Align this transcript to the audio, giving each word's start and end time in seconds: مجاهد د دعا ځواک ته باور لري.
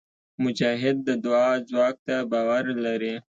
مجاهد 0.43 0.97
د 1.07 1.09
دعا 1.23 1.49
ځواک 1.69 1.95
ته 2.07 2.15
باور 2.31 2.65
لري. 2.85 3.15